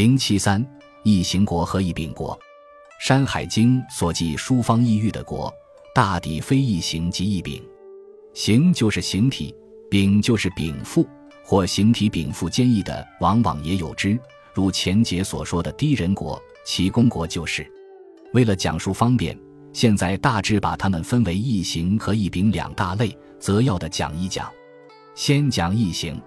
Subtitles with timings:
[0.00, 0.66] 零七三，
[1.02, 2.34] 异形国和异丙国，
[3.06, 5.52] 《山海经》所记书方异域的国，
[5.94, 7.62] 大抵非异形即异丙。
[8.32, 9.54] 形就是形体，
[9.90, 11.06] 丙就是丙腹，
[11.44, 14.18] 或形体丙腹坚毅的，往往也有之。
[14.54, 17.70] 如前节所说的低人国、齐公国就是。
[18.32, 19.38] 为了讲述方便，
[19.74, 24.50] 现在大致把它们分为异形和异丙两大类，择要的讲一讲。
[25.14, 26.18] 先讲异形。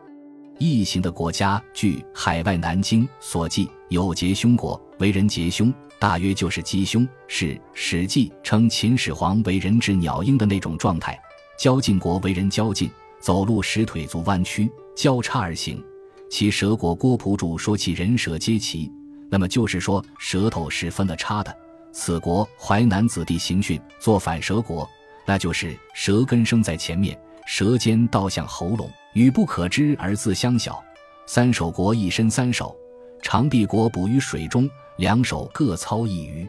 [0.63, 11.19] 异形的国家，据《海外南京》所记，有结凶国，为人结凶，大约就是吉凶，是《史记》称秦始皇为人之鸟鹰的那种状态。
[11.59, 15.83] 交晋国为人交晋，走路时腿足弯曲，交叉而行。
[16.29, 18.89] 其蛇国郭璞主说其人蛇皆齐，
[19.29, 21.53] 那么就是说舌头是分了叉的。
[21.91, 24.89] 此国淮南子弟行训，做反蛇国，
[25.25, 28.89] 那就是舌根生在前面，舌尖倒向喉咙。
[29.13, 30.83] 语不可知而自相晓。
[31.25, 32.75] 三手国一身三手，
[33.21, 36.47] 长臂国捕于水中，两手各操一鱼。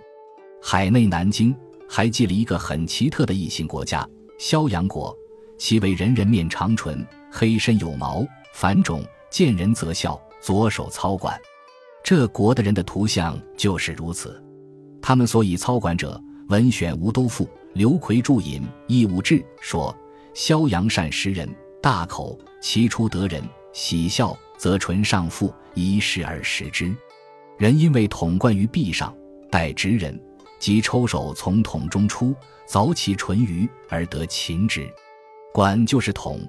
[0.62, 1.55] 海内南京
[1.89, 4.08] 还记了一个很奇特的异形国家——
[4.39, 5.16] 萧阳国，
[5.58, 11.39] 其为人人面长唇，黑身有毛，反种，见人则笑，左手操管。
[12.02, 14.42] 这国的人的图像就是如此。
[15.00, 19.94] 他们所以操管者，文选吴都赋、刘奎注引《义务志》说：
[20.33, 21.48] 萧阳善食人。
[21.80, 26.97] 大口，其出得人喜笑，则唇上覆，以食而食之。
[27.59, 29.15] 人因为桶灌于壁上，
[29.51, 30.19] 待直人，
[30.59, 32.35] 即抽手从桶中出，
[32.67, 34.89] 凿其唇余而得擒之。
[35.53, 36.41] 管就是桶，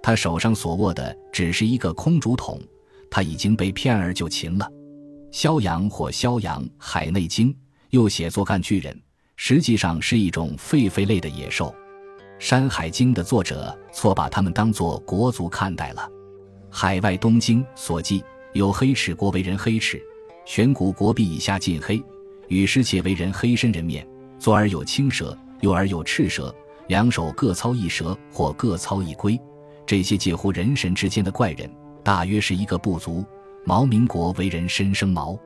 [0.00, 2.62] 他手上所握的只是一个空竹筒，
[3.10, 4.70] 他已经被骗而就擒了。
[5.32, 7.52] 萧阳或萧阳，海内经
[7.90, 8.96] 又写作干巨人，
[9.34, 11.66] 实际上是一种狒狒类的野兽。
[12.38, 16.08] 《山海经》的作者错把他们当作国族看待了。
[16.70, 20.02] 海外东经所记有黑齿国为人黑齿，
[20.44, 22.02] 玄古国壁以下尽黑，
[22.48, 24.06] 与师且为人黑身人面，
[24.38, 26.54] 左耳有青蛇，右耳有赤蛇，
[26.88, 29.40] 两手各操一蛇或各操一龟。
[29.86, 31.70] 这些介乎人神之间的怪人，
[32.02, 33.24] 大约是一个部族。
[33.64, 35.38] 毛民国为人身生毛。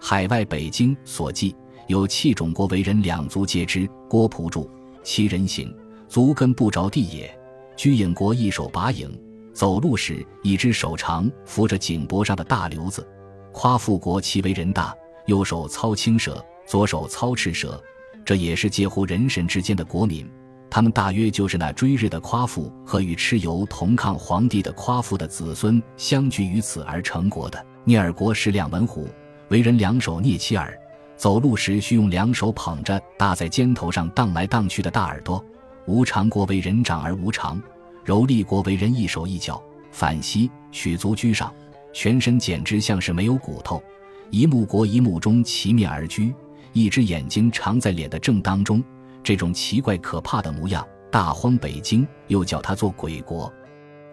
[0.00, 1.56] 海外北京所记
[1.86, 4.68] 有气种国为人两足皆知，郭璞注
[5.02, 5.74] 其人形。
[6.14, 7.28] 足跟不着地也。
[7.74, 9.20] 居影国一手把影，
[9.52, 13.04] 走路时一只手长扶着颈脖上的大瘤子。
[13.52, 14.94] 夸父国其为人大，
[15.26, 17.82] 右手操青蛇，左手操赤蛇，
[18.24, 20.24] 这也是介乎人神之间的国民。
[20.70, 27.66] 他们大约就是那追日的夸父和与蚩尤同抗皇帝的夸父的子孙相聚于此而成国的。
[27.82, 29.08] 聂耳国是两文虎，
[29.48, 30.78] 为人两手捏其耳，
[31.16, 35.44] 走路时需用两手捧着搭在肩头上荡来荡去的大耳朵。
[35.86, 37.60] 无常国为人长而无常，
[38.04, 41.52] 柔利国为人一手一脚，反膝取足居上，
[41.92, 43.82] 全身简直像是没有骨头。
[44.30, 46.34] 一目国一目中齐面而居，
[46.72, 48.82] 一只眼睛常在脸的正当中，
[49.22, 53.52] 这种奇怪可怕的模样，大荒北京又叫它做鬼国。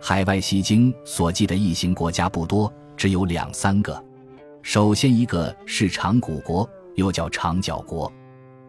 [0.01, 4.03] 海外西经所记的异形国家不多，只有两三个。
[4.61, 8.11] 首先一个是长谷国，又叫长角国，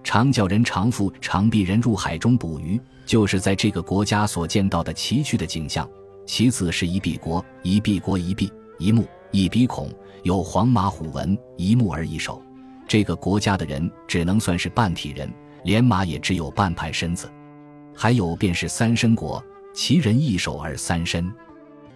[0.03, 2.81] 长角人长腹长臂人入海中捕鱼。
[3.05, 5.89] 就是在这个国家所见到的崎岖的景象。
[6.25, 9.91] 其次是一臂国，一臂国一臂一目一鼻孔，
[10.23, 12.41] 有黄马虎纹，一目而一手。
[12.87, 15.29] 这个国家的人只能算是半体人，
[15.65, 17.31] 连马也只有半盘身子。
[17.95, 19.43] 还有便是三身国，
[19.75, 21.31] 其人一手而三身。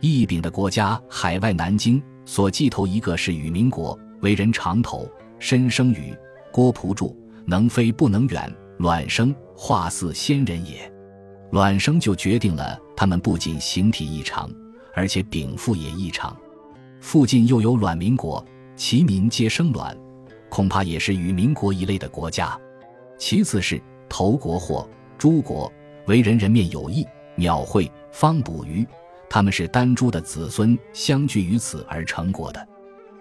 [0.00, 6.14] 一柄的国家，海外南京所记头一个是羽民国，为人长头，身生羽。
[6.52, 10.92] 郭璞注：能飞不能远，卵生，化似仙人也。
[11.52, 14.50] 卵生就决定了他们不仅形体异常，
[14.94, 16.36] 而且禀赋也异常。
[17.00, 19.96] 附近又有卵民国，其民皆生卵，
[20.50, 22.58] 恐怕也是与民国一类的国家。
[23.16, 24.86] 其次是头国或
[25.16, 25.72] 诸国，
[26.06, 27.06] 为人人面有异，
[27.36, 28.84] 鸟会方捕鱼，
[29.30, 32.68] 他们是丹珠的子孙相聚于此而成国的。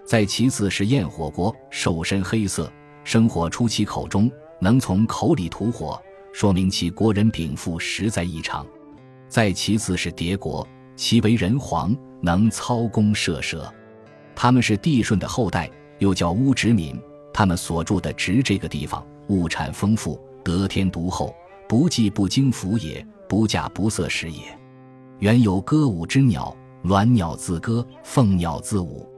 [0.04, 2.70] 再其次是焰火国，手身黑色，
[3.06, 5.96] 生火出其口中，能从口里吐火。
[6.32, 8.66] 说明其国人禀赋实在异常。
[9.28, 10.66] 再其次是蝶国，
[10.96, 13.72] 其为人皇，能操弓射蛇。
[14.34, 15.70] 他们是帝舜的后代，
[16.00, 17.00] 又叫乌直民。
[17.32, 21.32] 他们所住的直这个地方，物产丰富，得天独厚，
[21.68, 24.40] 不计不经服也，不嫁不色食也。
[25.20, 29.08] 原有歌舞之鸟，鸾鸟自歌，凤鸟自舞。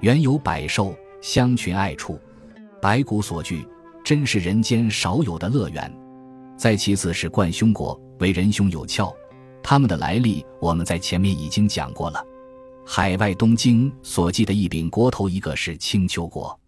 [0.00, 2.18] 原有百兽，相群爱处，
[2.80, 3.66] 白骨所聚，
[4.04, 5.92] 真是人间少有的乐园。
[6.56, 9.12] 再其次是冠凶国，为人凶有窍，
[9.62, 12.24] 他们的来历我们在前面已经讲过了。
[12.86, 16.58] 海外东京所记的一柄国头一个是青丘国，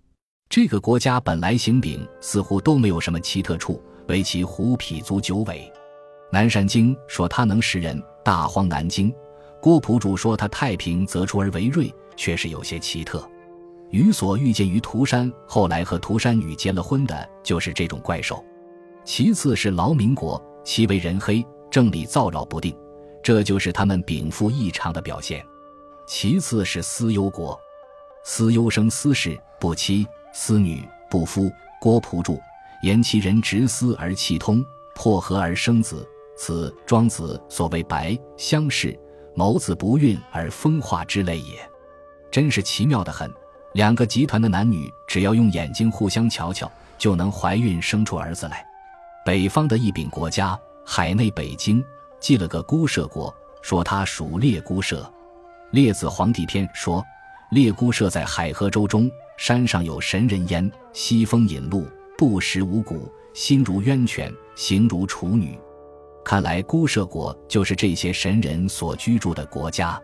[0.48, 5.72] 这个国家本来形柄似乎都没有什么奇特处，唯其虎匹足九尾。
[6.32, 9.12] 南山经说他能识人，大荒南经
[9.60, 13.28] 郭璞主说他太平则出而为锐，却是有些奇特。
[13.90, 18.44] 于所遇见于涂山，后来和涂山女结了婚的，就是这种怪兽。
[19.04, 22.76] 其次是劳民国，其为人黑，政理躁扰不定，
[23.22, 25.44] 这就是他们禀赋异常的表现。
[26.06, 27.58] 其次是思忧国，
[28.24, 31.50] 思忧生思氏，不妻；思女，不夫。
[31.80, 32.38] 郭璞注
[32.82, 34.62] 言其人直思而气通，
[34.94, 36.06] 破合而生子，
[36.36, 38.94] 此庄子所谓白相氏，
[39.34, 41.58] 谋子不孕而风化之类也。
[42.30, 43.32] 真是奇妙的很。
[43.72, 48.66] 两个集团的男女，只要用眼睛互相瞧瞧，就能怀孕生出儿子来。
[49.24, 51.84] 北方的一柄国家海内北京
[52.18, 53.32] 记了个孤舍国，
[53.62, 55.08] 说他属列孤舍。
[55.70, 57.04] 列子皇帝篇说，
[57.52, 61.86] 列孤舍在海河州中，山上有神人焉，西风引路，
[62.18, 65.56] 不食五谷，心如渊泉，形如处女。
[66.24, 70.00] 看来孤舍国就是这些神人所居住的国家。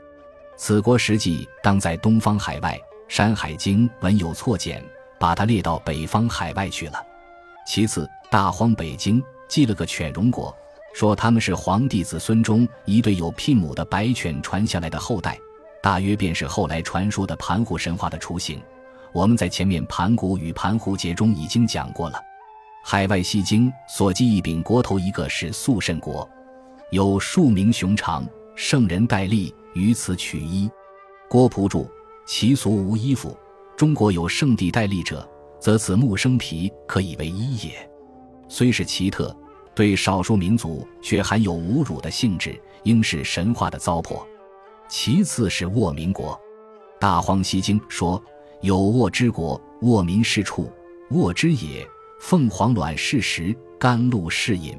[0.56, 2.80] 此国实际当在东方海外。
[3.08, 4.84] 《山海经》文有错简，
[5.18, 7.02] 把它列到北方海外去了。
[7.66, 10.54] 其次，大荒北京记了个犬戎国，
[10.94, 15.38] 说他们是皇帝子孙中一对有牝母的白犬传下来的后代，
[15.82, 18.60] 大约便是后来传说的盘古神话的雏形。
[19.12, 22.20] 我们在前面《盘古与盘瓠节》中已经讲过了。
[22.84, 26.28] 海外西经所记一柄国头一个是肃慎国，
[26.90, 28.24] 有数名雄长
[28.54, 30.70] 圣人戴笠于此取衣。
[31.28, 31.90] 郭璞注。
[32.26, 33.36] 其俗无衣服，
[33.76, 35.26] 中国有圣地戴笠者，
[35.60, 37.88] 则此木生皮可以为衣也。
[38.48, 39.34] 虽是奇特，
[39.76, 44.26] 对少数民族却含有侮辱的性质，应是神话的糟粕。
[44.88, 46.32] 其次是沃民国，
[46.98, 48.20] 《大荒西经》说
[48.60, 50.68] 有沃之国，沃民是处，
[51.10, 51.88] 沃之野，
[52.20, 54.76] 凤凰卵是食，甘露是饮。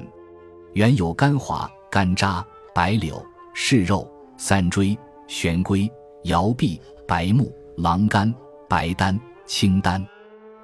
[0.74, 2.44] 原有甘华、甘渣、
[2.74, 3.24] 白柳、
[3.54, 4.06] 是肉、
[4.36, 4.96] 三锥、
[5.26, 5.90] 玄龟、
[6.24, 6.78] 摇臂。
[7.08, 8.32] 白木、狼肝、
[8.68, 10.06] 白丹、青丹，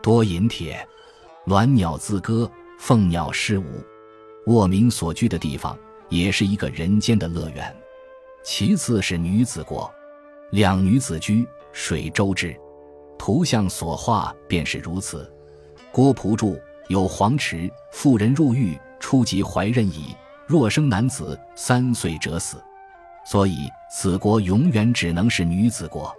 [0.02, 0.86] 多饮铁，
[1.46, 3.64] 鸾鸟自歌，凤鸟诗舞。
[4.48, 5.74] 卧民所居的地方，
[6.10, 7.74] 也是一个人间的乐园。
[8.42, 9.90] 其次是女子国，
[10.50, 12.54] 两女子居，水周之。
[13.18, 15.32] 图像所画便是如此。
[15.90, 20.14] 郭璞注有黄池，妇人入狱，初及怀孕矣。
[20.46, 22.62] 若生男子，三岁者死。
[23.24, 26.14] 所以此国永远只能是女子国。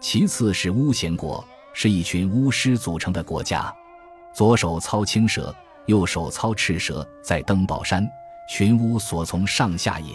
[0.00, 3.74] 其次是巫贤国，是一群巫师组成的国家，
[4.32, 5.54] 左手操青蛇，
[5.86, 8.08] 右手操赤蛇，在登宝山，
[8.48, 10.14] 群巫所从上下也。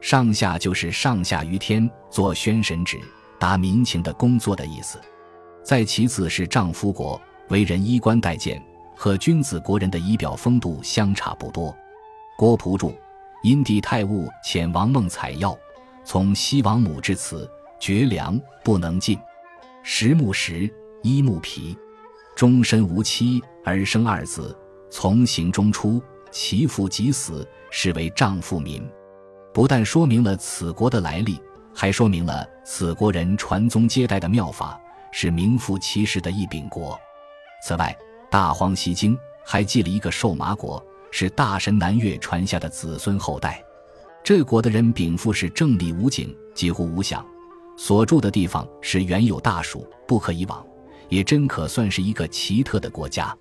[0.00, 3.00] 上下就是上下于天，做宣神旨，
[3.38, 4.98] 达民情的工作的意思。
[5.62, 8.62] 再其次是丈夫国，为人衣冠带剑，
[8.96, 11.76] 和君子国人的仪表风度相差不多。
[12.38, 12.94] 郭璞注：
[13.42, 15.58] 因帝太戊遣王孟采药，
[16.04, 17.50] 从西王母至此。
[17.80, 19.18] 绝粮不能进，
[19.82, 20.70] 食木石，
[21.02, 21.76] 衣木皮，
[22.36, 24.56] 终身无妻而生二子，
[24.90, 26.00] 从行中出，
[26.30, 28.86] 其父即死，是为丈夫民。
[29.52, 31.40] 不但说明了此国的来历，
[31.74, 34.78] 还说明了此国人传宗接代的妙法，
[35.10, 37.00] 是名副其实的一柄国。
[37.64, 37.96] 此外，
[38.30, 43.64] 《大荒西经》还记了一个瘦麻国，是大神南岳传下的子孙后代。
[44.22, 47.26] 这国的人禀赋是正理无景，几乎无想。
[47.82, 50.62] 所住的地方是原有大蜀，不可以往，
[51.08, 53.34] 也真可算是一个奇特的国家。